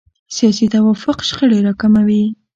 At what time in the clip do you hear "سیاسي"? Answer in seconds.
0.35-0.65